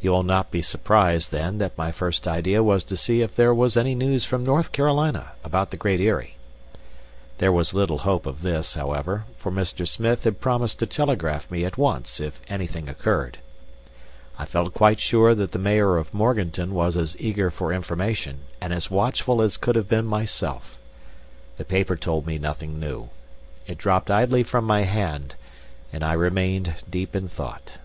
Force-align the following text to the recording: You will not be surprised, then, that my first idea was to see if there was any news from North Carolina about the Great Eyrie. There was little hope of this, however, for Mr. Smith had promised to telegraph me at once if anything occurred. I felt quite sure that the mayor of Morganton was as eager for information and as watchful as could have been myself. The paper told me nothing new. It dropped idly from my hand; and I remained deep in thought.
You 0.00 0.12
will 0.12 0.22
not 0.22 0.52
be 0.52 0.62
surprised, 0.62 1.32
then, 1.32 1.58
that 1.58 1.76
my 1.76 1.90
first 1.90 2.28
idea 2.28 2.62
was 2.62 2.84
to 2.84 2.96
see 2.96 3.22
if 3.22 3.34
there 3.34 3.52
was 3.52 3.76
any 3.76 3.96
news 3.96 4.24
from 4.24 4.44
North 4.44 4.70
Carolina 4.70 5.32
about 5.42 5.72
the 5.72 5.76
Great 5.76 6.00
Eyrie. 6.00 6.36
There 7.38 7.50
was 7.50 7.74
little 7.74 7.98
hope 8.06 8.24
of 8.24 8.42
this, 8.42 8.74
however, 8.74 9.24
for 9.36 9.50
Mr. 9.50 9.84
Smith 9.84 10.22
had 10.22 10.40
promised 10.40 10.78
to 10.78 10.86
telegraph 10.86 11.50
me 11.50 11.64
at 11.64 11.76
once 11.76 12.20
if 12.20 12.40
anything 12.48 12.88
occurred. 12.88 13.38
I 14.38 14.44
felt 14.44 14.74
quite 14.74 15.00
sure 15.00 15.34
that 15.34 15.50
the 15.50 15.58
mayor 15.58 15.96
of 15.96 16.14
Morganton 16.14 16.72
was 16.72 16.96
as 16.96 17.16
eager 17.20 17.50
for 17.50 17.72
information 17.72 18.42
and 18.60 18.72
as 18.72 18.92
watchful 18.92 19.42
as 19.42 19.56
could 19.56 19.74
have 19.74 19.88
been 19.88 20.06
myself. 20.06 20.78
The 21.56 21.64
paper 21.64 21.96
told 21.96 22.28
me 22.28 22.38
nothing 22.38 22.78
new. 22.78 23.08
It 23.66 23.78
dropped 23.78 24.08
idly 24.08 24.44
from 24.44 24.66
my 24.66 24.84
hand; 24.84 25.34
and 25.92 26.04
I 26.04 26.12
remained 26.12 26.74
deep 26.88 27.16
in 27.16 27.26
thought. 27.26 27.78